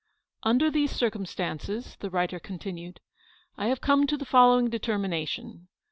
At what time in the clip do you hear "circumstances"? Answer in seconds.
0.91-1.95